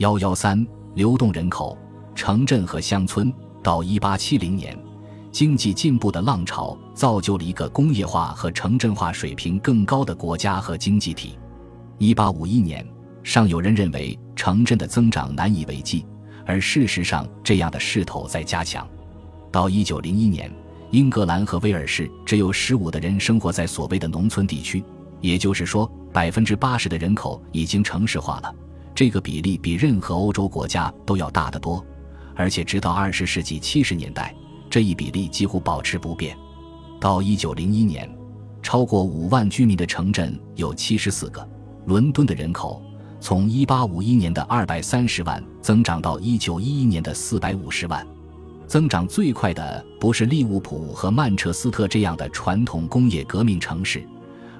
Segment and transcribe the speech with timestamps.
[0.00, 1.76] 幺幺三流动人口、
[2.14, 3.30] 城镇和乡村。
[3.62, 4.74] 到一八七零年，
[5.30, 11.38] 经济进步的浪潮造就了一个工业化和城镇化水平更高的国家和经济体。
[11.98, 12.82] 一八五一年，
[13.22, 16.06] 尚有人认为城镇的增长难以为继，
[16.46, 18.88] 而事实上，这样的势头在加强。
[19.52, 20.50] 到一九零一年，
[20.92, 24.82] 英格兰和威尔士只有十五的人生活在所谓的农村地区，
[25.20, 28.54] 也就是说，百分之八十的人口已经城市化了。
[29.00, 31.82] 这个比例比任何欧洲国家都要大得多，
[32.36, 34.36] 而且直到二十世纪七十年代，
[34.68, 36.36] 这一比例几乎保持不变。
[37.00, 38.06] 到一九零一年，
[38.62, 41.48] 超过五万居民的城镇有七十四个。
[41.86, 42.82] 伦敦的人口
[43.22, 48.06] 从一八五一年的二百三十万增长到一九一一年的四百五十万。
[48.66, 54.06] 增长最快的不是利物浦和曼彻斯特这样的传统工业革命城市。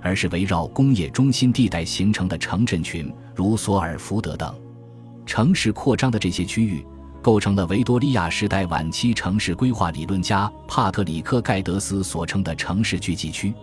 [0.02, 4.54] 而是围绕工业中心地带形成的城镇群，如索尔福德等。
[5.26, 6.84] 城市扩张的这些区域，
[7.22, 13.54] 构成了维多利亚时代晚期城市规划理论家帕特里克·盖德斯所称的城市聚集区，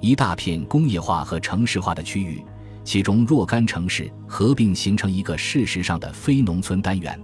[0.00, 2.44] 一大片工业化和城市化的区域，
[2.84, 7.18] 其中若干城市合并形成一个事实上的非农村单元。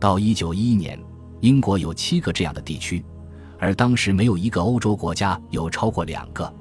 [0.00, 0.98] 到1911年，
[1.40, 3.04] 英国有七个这样的地区，
[3.58, 6.52] 而当时没有一个欧洲国家有超过两个，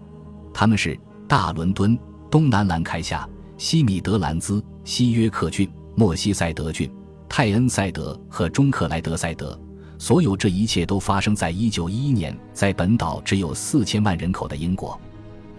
[0.53, 0.95] 他们是。
[1.27, 1.99] 大伦敦、
[2.31, 6.89] 东南兰开夏、西米德兰兹、西约克郡、莫西塞德郡、
[7.27, 9.59] 泰恩塞德和中克莱德塞德，
[9.99, 14.97] 所有这一切都发生在1911年，在本岛只有四千万人口的英国。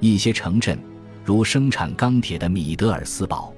[0.01, 0.79] 一些城镇，
[1.23, 3.53] 如生产钢铁的米德尔斯堡，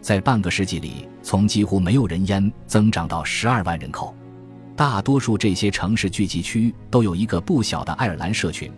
[0.00, 4.14] 在半个世纪里从几乎没有人烟增长到十二万人口。
[4.74, 8.72] 大多数这些城市聚集区都有一个不小的爱尔兰社群。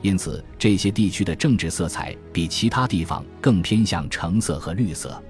[0.00, 5.20] 因此，这些地区的政治色彩比其他地方更偏向橙色和绿色。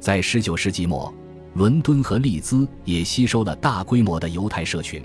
[0.00, 1.12] 在19世纪末，
[1.54, 5.02] 伦敦和利兹也吸收了大规模的犹太社群，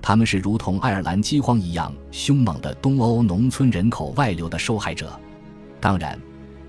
[0.00, 5.18] 他们是如同爱尔兰饥荒一样凶猛的东欧农村人口外流的受害者。
[5.80, 6.18] 当然，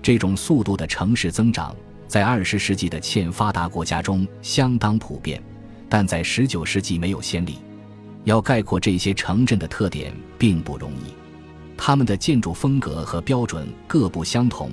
[0.02, 1.74] 这种速度的城市增长
[2.06, 5.42] 在20世纪的欠发达国家中相当普遍，
[5.88, 7.58] 但在19世纪没有先例。
[8.24, 11.19] 要概括这些城镇的特点并不容易。
[11.82, 14.70] 他们的建筑风格和标准各不相同，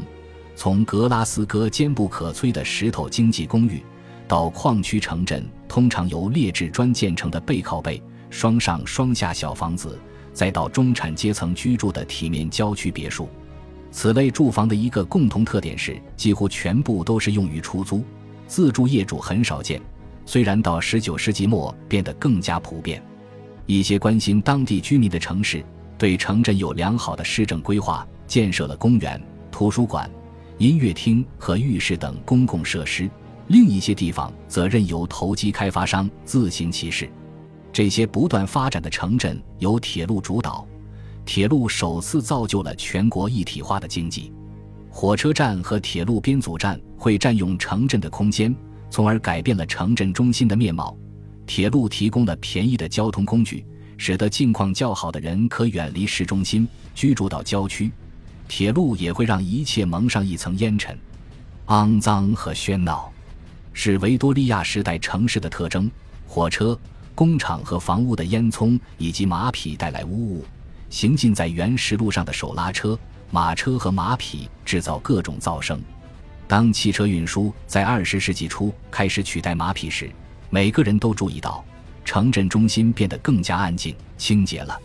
[0.58, 3.82] 从格拉斯哥坚不可摧的石头经济公寓，
[4.28, 9.98] 到矿区城镇通常由劣质砖建成的背靠背、双上双下小房子，
[10.34, 13.30] 再到中产阶层居住的体面郊区别墅。
[13.90, 18.04] 此类住房的一个共同特点是，几乎全部都是用于出租，
[18.48, 19.82] 自住业主很少见。
[20.26, 23.02] 虽然到19世纪末变得更加普遍，
[23.66, 25.64] 一些关心当地居民的城市。
[25.98, 29.22] 对城镇有良好的市政规划，建设了公园、
[29.52, 30.10] 图书馆、
[30.58, 33.10] 音乐厅和浴室等公共设施。
[33.48, 37.10] 另一些地方则任由投机开发商自行其事。
[37.72, 40.68] 这些不断发展的城镇由铁路主导，
[41.26, 44.32] 铁路首次造就了全国一体化的经济。
[44.90, 48.56] 火车站和铁路编组站会占用城镇的空间，
[48.90, 50.98] 从而改变了城镇中心的面貌。
[51.46, 53.66] 铁路提供了便宜的交通工具。
[53.98, 57.92] 使得境况较好的人可远离市中心，居住到郊区。
[58.48, 60.98] 铁路也会让一切蒙上一层烟尘，
[61.66, 63.12] 肮脏和喧闹，
[63.74, 65.92] 是维多利亚时代城市的特征。
[66.26, 66.80] 火车、
[67.14, 70.46] 工厂和房屋的烟囱以及马匹带来污物。
[70.90, 72.98] 行进在原石路上的手拉车、
[73.32, 75.82] 马车和马匹制造各种噪声。
[76.48, 80.10] 当汽车运输在二十世纪初开始取代马匹时，
[80.50, 81.66] 每个人都注意到。
[82.08, 84.80] 城镇中心变得更加安静、清洁了，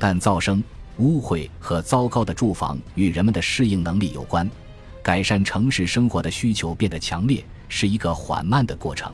[0.00, 0.60] 但噪声、
[0.98, 4.50] 污秽和糟糕的住房与人们的适应能力有关。
[5.00, 9.10] 改善城市生活的需求变得强烈，是一个缓慢的过程。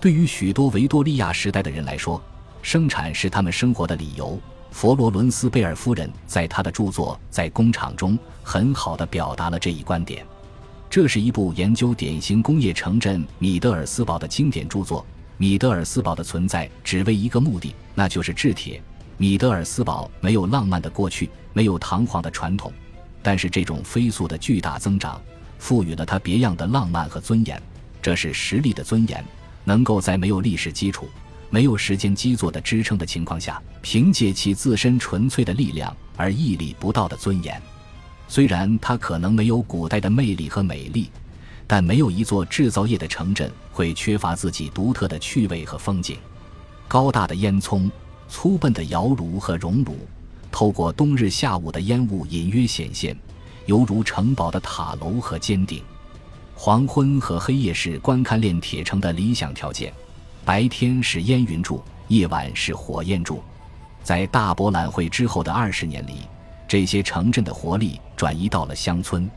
[0.00, 2.22] 对于许多维多利亚时代的人来说，
[2.62, 4.40] 生产是他们生活的理由。
[4.70, 10.24] 佛罗伦斯贝尔夫人在她的著作《在工厂中》很好地表达了这一观点。
[10.88, 15.04] 这是一部研究典型工业城镇米德尔斯堡的经典著作。
[15.38, 18.82] 米德尔斯堡的存在只为一个目的，那就是制铁。
[19.18, 22.72] 米德尔斯堡没有浪漫的过去，没有堂皇的传统，
[23.22, 25.20] 但是这种飞速的巨大增长
[25.58, 27.60] 赋予了它别样的浪漫和尊严。
[28.00, 29.22] 这是实力的尊严，
[29.64, 31.08] 能够在没有历史基础、
[31.50, 37.60] 没有时间基座的支撑的情况下，凭借其自身纯粹的力量而屹立不倒的尊严。
[38.26, 41.10] 虽然它可能没有古代的魅力和美丽。
[41.68, 46.16] 但没有一座制造业的城镇会缺乏自己独特的趣味和风景。
[46.88, 47.90] 高大的烟囱、
[48.26, 49.98] 粗笨的窑炉和熔炉，
[50.50, 53.14] 透过冬日下午的烟雾隐约显现，
[53.66, 55.82] 犹如城堡的塔楼和尖顶。
[56.54, 59.92] 黄昏和黑夜是观看炼铁城的理想条件，
[60.42, 63.42] 白天是烟云柱，夜晚是火焰柱。
[64.02, 66.20] 在大博览会之后的二十年里，
[66.66, 69.30] 这些城镇的活力转移到了乡村。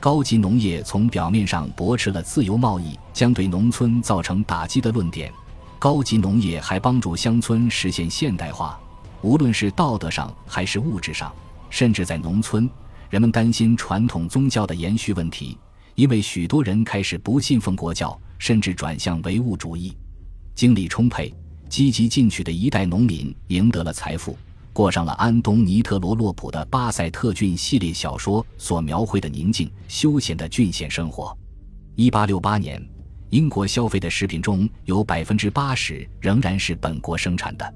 [0.00, 5.30] 高级农业从表面上驳斥了自由贸易将对农村造成打击的论点，
[5.78, 8.80] 高级农业还帮助乡村实现现代化，
[9.20, 11.30] 无论是道德上还是物质上。
[11.68, 12.68] 甚至在农村，
[13.10, 15.58] 人们担心传统宗教的延续问题。
[15.94, 19.94] 因为许多人开始不信奉国教，甚至转向唯物主义。
[20.54, 21.32] 精力充沛、
[21.68, 24.34] 积极进取的一代农民赢得了财富，
[24.72, 31.36] 过上了安东尼特罗洛普的巴塞特郡系列小说所描绘的宁静休闲的郡县生活。
[31.96, 32.80] 一八六八年，
[33.30, 37.74] 英国消费的食品中有百分之八十仍然是本国生产的。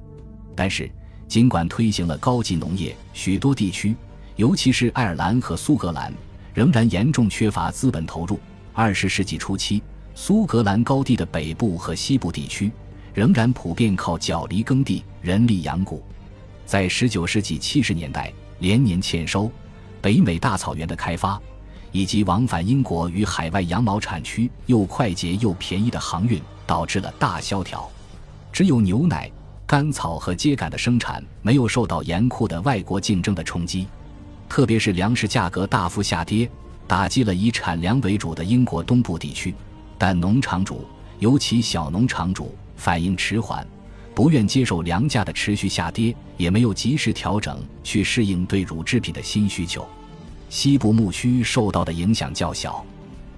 [0.54, 0.90] 但是，
[1.26, 3.96] 尽管推行了高级农业，许多地区，
[4.36, 6.12] 尤其是爱尔兰和苏格兰。
[6.54, 8.38] 仍然严重缺乏资本投入。
[8.72, 9.82] 二十世纪初期，
[10.14, 12.70] 苏格兰高地的北部和西部地区
[13.12, 16.00] 仍然普遍靠角犁耕地、人力养谷。
[16.66, 19.50] 在十九世纪七十年代，连年欠收、
[20.00, 21.40] 北美大草原的开发，
[21.92, 27.88] 以及往返英国与海外羊毛产区又快捷又便宜的航运，导致了大萧条。
[28.52, 29.30] 只有牛奶、
[29.66, 33.86] 甘草和秸秆的生产没有受到严酷的外国竞争的冲击。
[34.48, 36.48] 特别是粮食价格大幅下跌，
[36.86, 39.54] 打击了以产粮为主的英国东部地区。
[39.98, 40.86] 但农场主，
[41.18, 43.66] 尤其小农场主，反应迟缓，
[44.14, 49.86] 不愿接受粮价的持续下跌，也没有及时调整去适应对乳制品的新需求。
[50.48, 52.84] 西部牧区受到的影响较小。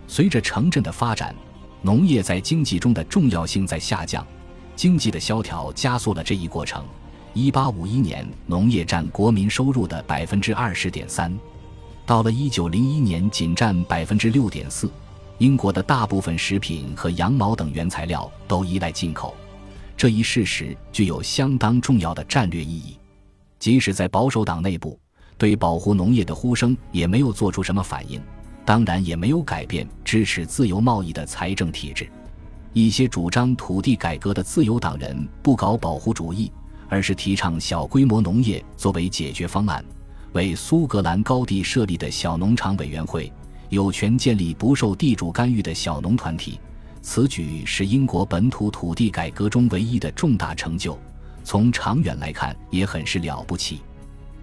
[0.06, 1.34] 随着城镇的发展，
[1.80, 4.24] 农业在经济中的重要性在下降，
[4.76, 6.84] 经济的萧条加速了这一过程。
[7.32, 11.34] 一八五一年，农业占国民收入的百分之二十点三，
[12.04, 14.90] 到了一九零一年，仅占百分之六点四。
[15.38, 19.34] 英国的大部分食品和羊毛等原材料都依赖进口，
[19.96, 22.98] 这一事实具有相当重要的战略意义。
[23.58, 24.98] 即使在保守党内部，
[25.38, 28.20] 对保护农业的呼声也没有做出什么反应，
[28.64, 32.08] 当然也没有改变支持自由贸易的财政体制。
[32.72, 36.52] 一些主张土地改革的自由党人不搞保护主义。
[36.88, 39.84] 而是提倡小规模农业作为解决方案，
[40.34, 43.32] 为苏格兰高地设立的小农场委员会，
[43.70, 46.60] 有权建立不受地主干预的小农团体。
[47.08, 50.98] 此举是英国本土土地改革中唯一的重大成就，
[51.44, 53.80] 从长远来看也很是了不起。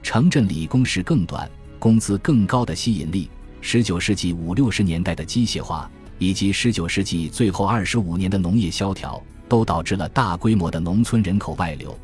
[0.01, 3.29] 城镇里工时更短、工资更高的吸引力，
[3.59, 11.95] 十九世纪五六十年代的机械化，以及十九世纪最后二十五年的农业萧条，都导致了大规模的农村人口外流。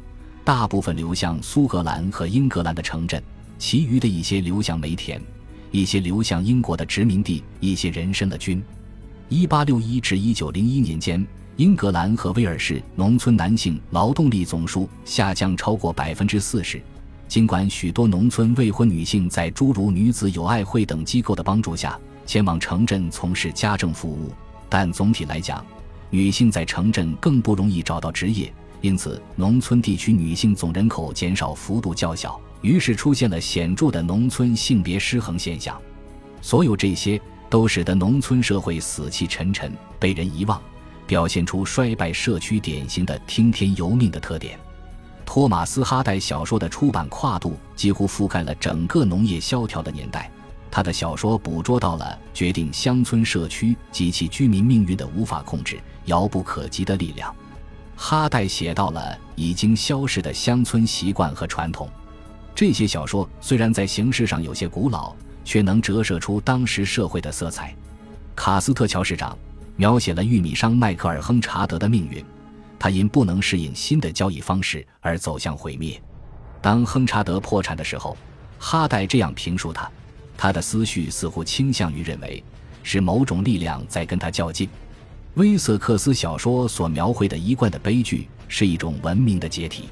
[0.44, 3.24] 大部分流向苏格兰和英格兰的城镇，
[3.58, 5.22] 其余的一些流向煤田，
[5.72, 8.62] 一些流向英国的殖民地，一些人申了军。
[9.32, 11.24] 一八六一至一九零一年间，
[11.56, 16.82] 英格兰和威尔士农村男性劳动力总数下降超过百分之四十。
[17.28, 21.96] 尽管许多农村未婚女性在诸如女子友爱会等机构的帮助下
[22.26, 24.32] 前往城镇从事家政服务，
[24.68, 25.64] 但总体来讲，
[26.10, 28.52] 女性在城镇更不容易找到职业。
[28.82, 35.80] 因此，农村地区女性总人口减少幅度较小，于是出现了显著的农村性别失衡现象。
[36.42, 40.62] 所有这些都使得农村社会死气沉沉，被人遗忘，
[41.08, 44.60] 表现出衰败社区典型的听天由命的特点。
[45.26, 50.32] 托马斯·哈代小说的出版跨度几乎覆盖了整个农业萧条的年代，
[50.72, 57.34] 他的小说捕捉到了决定乡村社区及其居民命运的无法控制、遥不可及的力量。
[57.96, 61.88] 哈代写到了已经消逝的乡村习惯和传统。
[62.56, 67.76] 这些小说虽然在形式上有些古老，却能折射出当时社会的色彩。
[68.36, 69.38] 卡斯特乔市长
[69.76, 72.24] 描写了玉米商迈克尔·亨查德的命运，
[72.78, 76.02] 他因不能适应新的交易方式而走向毁灭。
[76.62, 78.18] 当亨查德破产的时候，
[78.58, 79.90] 哈代这样评述他：
[80.38, 82.44] 他的思绪似乎倾向于认为，
[82.84, 84.68] 是某种力量在跟他较劲。
[85.36, 89.90] 威瑟克斯小说所描绘的一贯的悲剧是一种文明的解体。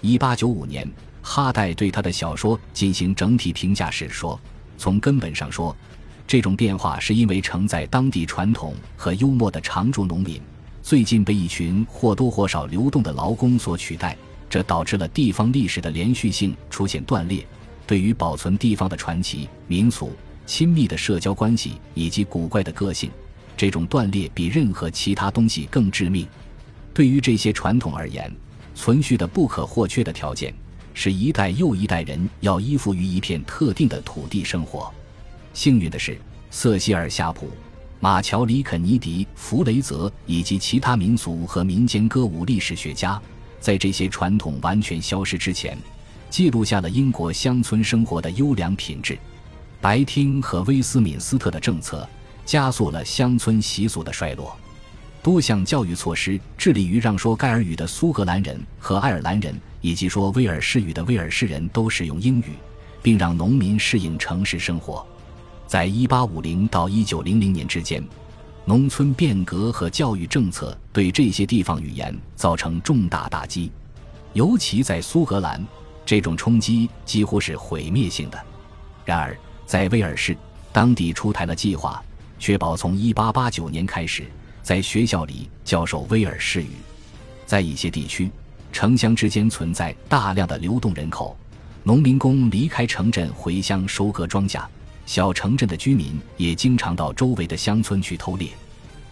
[0.00, 0.88] 一八九五年，
[1.22, 4.38] 哈代对他的小说进行整体评价时说
[4.76, 5.74] ：“从根本上说，
[6.26, 10.40] 这种变化是因为承载当地传统和幽默的常住农民
[10.82, 14.16] 最近被一群或多或少流动的劳工所取代，
[14.48, 17.46] 这导致了地方历史的连续性出现断裂。
[17.86, 20.12] 对于保存地方的传奇、民俗、
[20.44, 23.10] 亲密的社交关系以及古怪的个性。”
[23.56, 26.28] 这种断裂比任何其他东西更致命。
[26.92, 28.30] 对于这些传统而言，
[28.74, 30.52] 存续的不可或缺的条件
[30.98, 34.90] 是一代又一代人要依附于一片特定的土地生活。
[35.52, 36.18] 幸运的是，
[36.50, 37.46] 瑟西尔·夏普·
[38.00, 43.20] 马乔里肯尼迪、弗雷泽以及其他民俗和民间歌舞历史学家，
[43.60, 45.76] 在这些传统完全消失之前，
[46.30, 49.18] 记录下了英国乡村生活的优良品质。
[49.82, 52.08] 白厅和威斯敏斯特的政策
[52.46, 54.56] 加速了乡村习俗的衰落。
[55.26, 62.52] 多项教育措施致力于让说盖尔语的苏格兰人和爱尔兰人，以及说威尔士语的威尔士人都使用英语，
[63.02, 65.04] 并让农民适应城市生活。
[65.66, 68.00] 在一八五零到一九零零年之间，
[68.64, 73.72] 农村变革和教育政策对这些地方语言造成重大打击，
[74.32, 75.60] 尤其在苏格兰，
[76.04, 78.38] 这种冲击几乎是毁灭性的。
[79.04, 80.36] 然而，在威尔士，
[80.72, 82.00] 当地出台了计划，
[82.38, 84.22] 确保从一八八九年开始，
[84.66, 86.70] 在学校里教授威尔士语。
[87.46, 88.28] 在一些地区，
[88.72, 91.36] 城乡之间存在大量的流动人口，
[91.84, 94.60] 农民工离开城镇回乡收割庄稼。
[95.06, 98.48] 小城镇的居民也经常到周围的乡村去偷猎。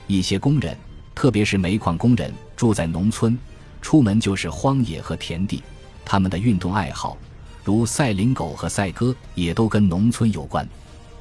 [0.09, 0.77] 一些工人，
[1.15, 3.39] 特别是煤矿工人，住在农村，
[3.81, 5.63] 出门就是荒野和田地。
[6.05, 7.17] 他们的运动爱好，
[7.63, 10.69] 如赛林狗和赛鸽，也都跟农村有关。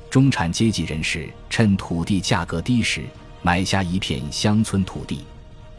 [0.09, 3.03] 中产阶级人士趁土地价格低时，
[3.43, 5.19] 买下一片乡村土地。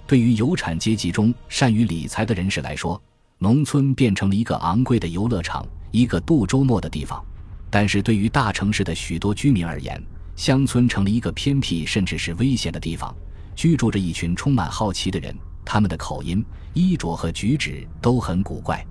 [0.07, 3.03] 对于有产阶级中善于理财的人士来说，
[3.39, 7.25] 农村变成了一个昂贵的游乐场，一个度周末的地方。
[7.71, 10.01] 但是对于大城市的许多居民而言，
[10.37, 13.13] 乡村成了一个偏僻甚至是危险的地方，
[13.57, 16.45] 居住着一群充满好奇的人，他们的口音、
[16.75, 18.85] 衣着和举止都很古怪。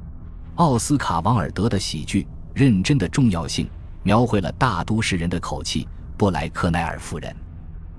[0.56, 2.24] 奥斯卡·王尔德的喜剧
[2.56, 3.66] 《认真的重要性》
[4.02, 5.88] 描绘了大都市人的口气。
[6.16, 7.36] 布莱克奈尔夫人，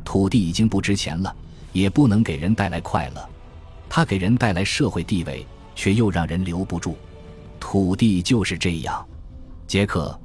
[0.05, 1.35] 土地已经不值钱了，
[1.73, 3.29] 也不能给人带来快乐，
[3.89, 6.97] 它给人带来社会地位，却又让人留不住。
[7.59, 9.05] 土地就是这样，
[9.67, 10.19] 杰克。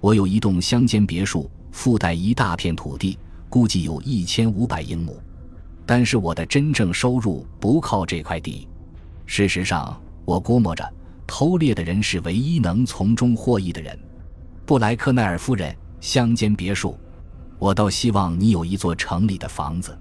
[0.00, 5.20] 我有一栋乡间别墅，附带一大片土地，估计有一千五百英亩。
[5.84, 8.66] 但是我的真正收入不靠这块地。
[9.24, 10.88] 事实上，我估摸着
[11.26, 13.98] 偷猎的人是唯一能从中获益的人。
[14.64, 16.98] 布莱克奈尔夫人，乡间别墅，
[17.58, 19.96] 我倒希望你有一座城里的房子。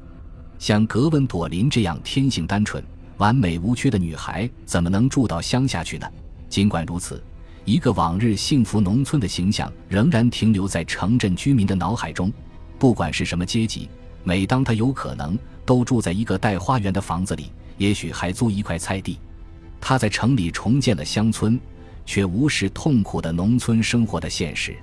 [0.60, 2.84] 像格温朵琳这样天性单纯、
[3.18, 6.08] 完美无缺的女孩，怎么能住到乡下去呢？
[6.50, 7.24] 尽管如此。
[7.64, 12.32] 一个往日幸福农村的形象仍然停留在城镇居民的脑海中，
[12.78, 13.90] 不管是什么阶级，
[14.24, 15.36] 每当他有可能，
[15.66, 19.18] 都住在一个带花园的房子里，也许还租一块菜地。
[19.82, 21.60] 他在城里重建了乡村，
[22.06, 24.76] 却无视痛苦的农村生活的现实。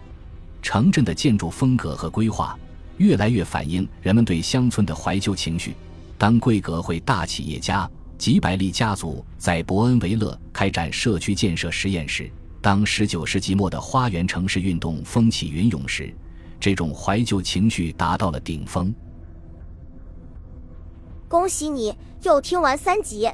[0.61, 2.59] 城镇的建筑风格和规划
[2.99, 5.75] 越来越反映人们对乡村的怀旧情绪。
[6.19, 12.31] 当贵格会大企业家吉百利家族在伯恩维勒开展社区建设实验时，
[12.61, 16.15] 当十九世纪末的花园城市运动风起云涌时，
[16.61, 18.95] 这种怀旧情绪达到了顶峰。
[21.29, 23.29] 恭喜你又听完三集，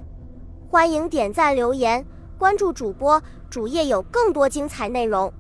[0.71, 2.03] 欢迎点赞、留言、
[2.39, 5.31] 关注主播，主页有更多精彩内容。